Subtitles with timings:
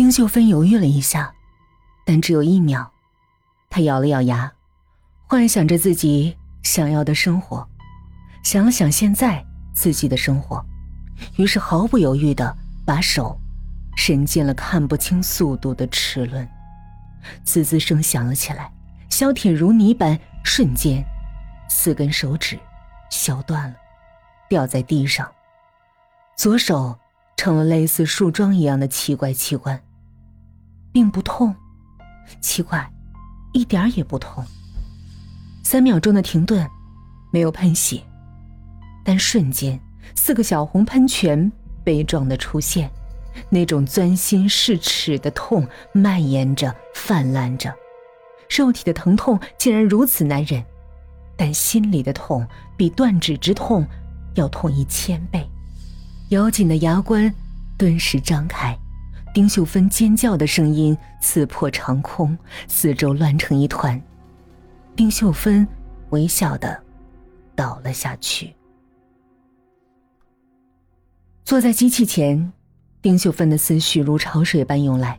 [0.00, 1.30] 丁秀芬犹豫了一下，
[2.06, 2.90] 但只有一秒。
[3.68, 4.50] 她咬了咬牙，
[5.26, 7.68] 幻想着自己想要的生活，
[8.42, 9.44] 想了想现在
[9.74, 10.64] 自己的生活，
[11.36, 12.56] 于是毫不犹豫的
[12.86, 13.38] 把手
[13.94, 16.48] 伸进了看不清速度的齿轮，
[17.44, 18.72] 滋滋声响了起来，
[19.10, 21.04] 削铁如泥般，瞬间，
[21.68, 22.58] 四根手指
[23.10, 23.76] 削断了，
[24.48, 25.30] 掉在地上。
[26.38, 26.98] 左手
[27.36, 29.78] 成了类似树桩一样的奇怪器官，
[30.92, 31.54] 并不痛，
[32.40, 32.90] 奇怪，
[33.52, 34.44] 一点也不痛。
[35.62, 36.68] 三秒钟的停顿，
[37.32, 38.02] 没有喷血，
[39.04, 39.78] 但瞬间
[40.14, 41.50] 四个小红喷泉
[41.84, 42.90] 悲壮的出现，
[43.48, 47.72] 那种钻心噬齿的痛蔓延着、泛滥着，
[48.48, 50.64] 肉体的疼痛竟然如此难忍，
[51.36, 53.86] 但心里的痛比断指之痛
[54.34, 55.48] 要痛一千倍。
[56.30, 57.32] 咬紧的牙关
[57.76, 58.76] 顿时张开，
[59.32, 64.00] 丁秀芬尖叫的声音刺破长空，四周乱成一团。
[64.96, 65.66] 丁秀芬
[66.10, 66.80] 微笑的
[67.54, 68.52] 倒了下去。
[71.44, 72.52] 坐在机器前，
[73.00, 75.18] 丁秀芬的思绪如潮水般涌来。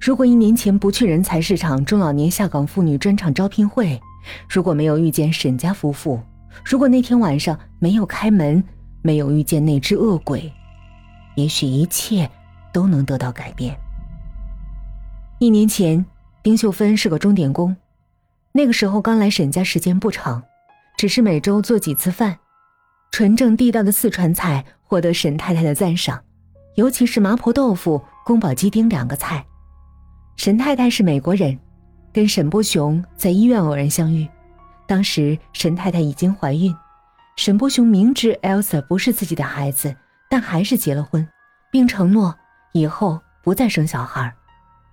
[0.00, 4.00] 如果一年前不去人才市场中老年下岗妇女专场招聘会，
[4.48, 6.20] 如果没有遇见沈家夫妇，
[6.64, 8.62] 如果那天晚上没有开门。
[9.00, 10.52] 没有遇见那只恶鬼，
[11.36, 12.28] 也许一切
[12.72, 13.78] 都能得到改变。
[15.38, 16.04] 一年前，
[16.42, 17.76] 丁秀芬是个钟点工，
[18.52, 20.42] 那个时候刚来沈家，时间不长，
[20.96, 22.38] 只是每周做几次饭。
[23.10, 26.22] 纯正地道的四川菜获得沈太太的赞赏，
[26.74, 29.44] 尤其是麻婆豆腐、宫保鸡丁两个菜。
[30.36, 31.58] 沈太太是美国人，
[32.12, 34.28] 跟沈波雄在医院偶然相遇，
[34.86, 36.74] 当时沈太太已经怀孕。
[37.36, 39.94] 沈波雄明知 Elsa 不是自己的孩子，
[40.28, 41.26] 但还是结了婚，
[41.70, 42.36] 并承诺
[42.72, 44.32] 以后不再生小孩。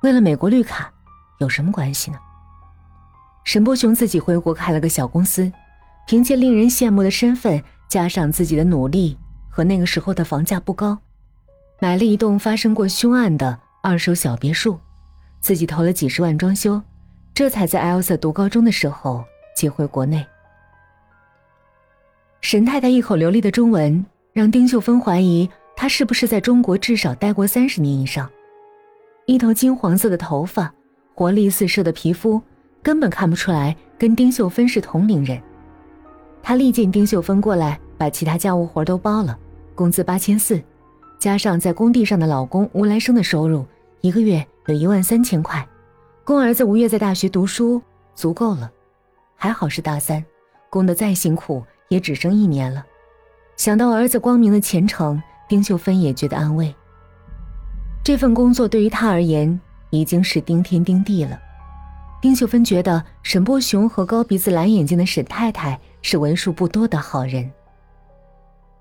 [0.00, 0.92] 为了美国绿卡，
[1.38, 2.18] 有什么关系呢？
[3.44, 5.50] 沈波雄自己回国开了个小公司，
[6.06, 9.18] 凭借令人羡慕的身份，加上自己的努力
[9.48, 10.98] 和那个时候的房价不高，
[11.80, 14.78] 买了一栋发生过凶案的二手小别墅，
[15.40, 16.82] 自己投了几十万装修，
[17.32, 19.24] 这才在 Elsa 读高中的时候
[19.56, 20.24] 接回国内。
[22.40, 25.50] 沈太太一口流利的中文，让丁秀芬怀疑
[25.80, 28.28] 她是不是在中国至少待过三十年以上。
[29.26, 30.74] 一头金黄色的头发，
[31.14, 32.42] 活力四射的皮肤，
[32.82, 35.40] 根本看不出来跟丁秀芬是同龄人。
[36.42, 39.38] 她力荐丁秀芬过来，把其他家务活都包了，
[39.76, 40.60] 工资八千四，
[41.16, 43.64] 加上在工地上的老公吴来生的收入，
[44.00, 45.64] 一个月有一万三千块，
[46.24, 47.80] 供儿子吴越在大学读书
[48.16, 48.68] 足够了。
[49.36, 50.24] 还好是大三，
[50.70, 51.62] 供得再辛苦。
[51.86, 52.84] 也只剩一年了，
[53.56, 56.74] 想到儿子光明的前程，丁秀芬也觉得安慰。
[58.04, 59.58] 这份工作对于她而言
[59.90, 61.38] 已经是顶天顶地了。
[62.20, 67.50] 丁秀芬觉得沈波雄和高鼻子蓝眼睛的沈太太是为数不多的好人。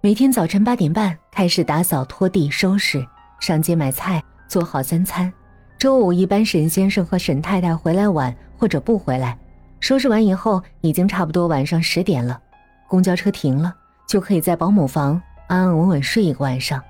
[0.00, 3.06] 每天早晨八点半开始打扫、拖地、收拾，
[3.40, 5.32] 上街买菜，做好三餐。
[5.78, 9.38] 周五一般沈先生和沈太太回来晚或者不回来，
[9.80, 12.40] 收拾完以后已经差不多晚上十点了。
[12.88, 13.74] 公交车停了，
[14.08, 16.82] 就可以在保姆房安安稳稳睡一个晚上。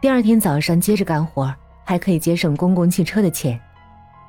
[0.00, 1.52] 第二天早上接着干活，
[1.84, 3.58] 还可以节省公共汽车的钱。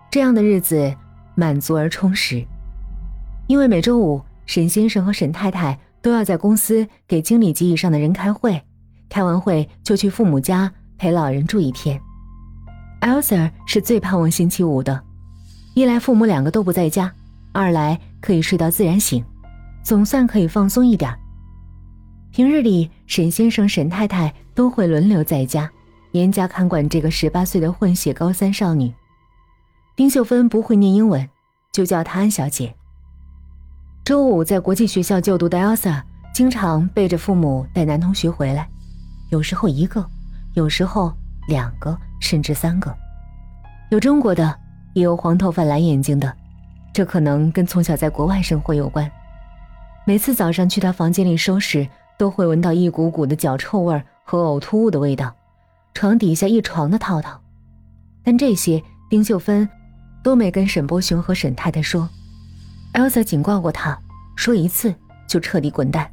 [0.09, 0.93] 这样的日子
[1.35, 2.45] 满足而充实。
[3.47, 8.61] 因为每周五沈先生和沈太太都要在公司给经理级以上的人开会，
[9.09, 11.99] 开完会就去父母家陪老人住一天。
[13.01, 15.01] Elsa 是最盼望星期五的，
[15.73, 17.11] 一来父母两个都不在家，
[17.51, 19.23] 二来可以睡到自然醒。
[19.83, 21.13] 总算可以放松一点。
[22.31, 25.69] 平日里，沈先生、沈太太都会轮流在家，
[26.11, 28.93] 严加看管这个十八岁的混血高三少女。
[29.95, 31.27] 丁秀芬不会念英文，
[31.73, 32.73] 就叫她安小姐。
[34.05, 36.01] 周五在国际学校就读的 Elsa，
[36.33, 38.69] 经常背着父母带男同学回来，
[39.31, 40.05] 有时候一个，
[40.53, 41.11] 有时候
[41.47, 42.95] 两个，甚至三个。
[43.89, 44.55] 有中国的，
[44.93, 46.31] 也有黄头发、蓝眼睛的，
[46.93, 49.11] 这可能跟从小在国外生活有关。
[50.05, 51.87] 每次早上去他房间里收拾，
[52.19, 55.33] 都会闻到一股股的脚臭味和呕吐物的味道，
[55.93, 57.41] 床底下一床的套套。
[58.25, 59.67] 但这些丁秀芬
[60.21, 62.07] 都没跟沈波雄和沈太太说。
[62.93, 63.97] Elsa 警告过他，
[64.35, 64.93] 说一次
[65.29, 66.11] 就彻底滚蛋。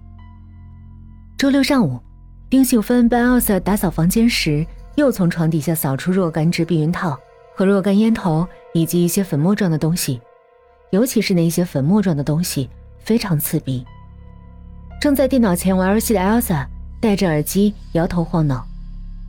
[1.36, 2.00] 周六上午，
[2.48, 4.64] 丁秀芬帮 Elsa 打扫房间时，
[4.94, 7.18] 又从床底下扫出若干支避孕套
[7.52, 10.20] 和若干烟头以及一些粉末状的东西，
[10.90, 12.70] 尤其是那些粉末状的东西。
[12.98, 13.86] 非常刺鼻。
[15.00, 16.66] 正在电脑前玩游戏的 Elsa
[17.00, 18.66] 戴着耳机，摇头晃脑，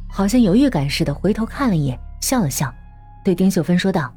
[0.10, 2.74] 好像有预感似的，回头看了一眼，笑了笑，
[3.24, 4.12] 对丁秀芬说道：“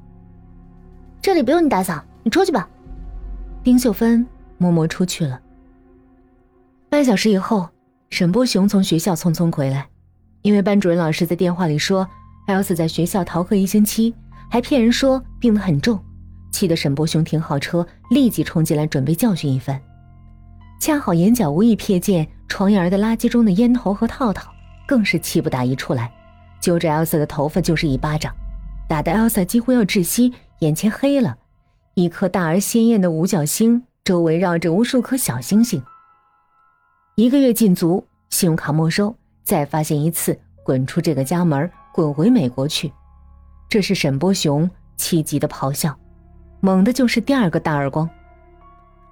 [1.20, 2.68] 这里不用你打扫，你出去吧。”
[3.62, 4.24] 丁秀芬
[4.56, 5.38] 默默出去了。
[6.88, 7.68] 半小时以后，
[8.08, 9.88] 沈波雄从学校匆匆回来，
[10.42, 12.08] 因为班主任老师在电话里说
[12.46, 14.14] 艾斯在学校逃课一星期，
[14.48, 16.02] 还骗人说病得很重，
[16.52, 19.78] 气得沈波雄停好车，立即冲进来准备教训一番。
[20.80, 24.50] 恰好眼角无意瞥见床沿的垃圾中的烟头和套套，
[24.86, 26.10] 更是气不打一处来，
[26.58, 28.34] 揪着艾瑟的头发就是一巴掌，
[28.88, 31.36] 打得艾瑟几乎要窒息，眼前黑了，
[31.92, 35.82] 一颗大而鲜艳的五角星，周围绕着无数颗小星星。
[37.14, 42.90] 一个月禁足，信用卡没收，再发现一次，滚出这个家门，滚回美国去。
[43.68, 45.94] 这是沈波雄气急的咆哮，
[46.60, 48.08] 猛的就是第二个大耳光。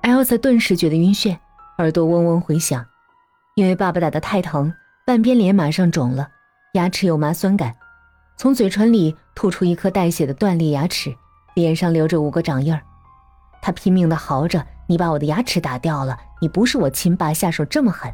[0.01, 1.37] 艾瑟顿时觉得晕眩，
[1.79, 2.85] 耳朵嗡嗡回响，
[3.55, 4.73] 因为爸爸打得太疼，
[5.07, 6.29] 半边脸马上肿了，
[6.73, 7.73] 牙齿有麻酸感，
[8.37, 11.15] 从嘴唇里吐出一颗带血的断裂牙齿，
[11.55, 12.83] 脸上留着五个掌印儿。
[13.63, 16.19] 他拼命的嚎着：“你把我的牙齿打掉了！
[16.41, 18.13] 你不是我亲爸，下手这么狠！”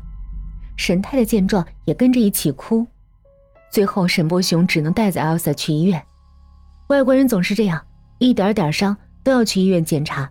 [0.76, 2.87] 沈太太见状也跟着一起哭。
[3.70, 6.02] 最后，沈波雄只能带着艾 s a 去医院。
[6.88, 7.82] 外国人总是这样，
[8.19, 10.31] 一点点伤都要去医院检查。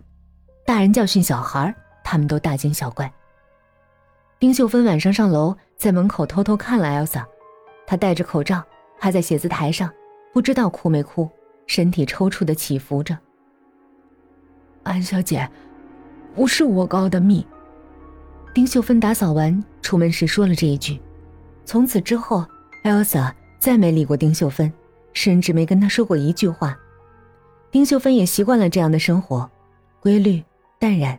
[0.64, 3.12] 大人教训小孩，他们都大惊小怪。
[4.38, 7.26] 丁秀芬晚上上楼，在门口偷偷看了艾 s a
[7.86, 8.62] 她戴着口罩，
[8.98, 9.90] 趴在写字台上，
[10.32, 11.28] 不知道哭没哭，
[11.66, 13.16] 身体抽搐的起伏着。
[14.82, 15.48] 安小姐，
[16.34, 17.46] 不是我告的密。
[18.52, 21.00] 丁秀芬打扫完出门时说了这一句，
[21.64, 22.44] 从此之后
[22.84, 24.70] ，Elsa 再没理过丁秀芬，
[25.12, 26.76] 甚至没跟她说过一句话。
[27.70, 29.50] 丁秀芬也习惯了这样的生活，
[30.00, 30.42] 规律
[30.78, 31.18] 淡然，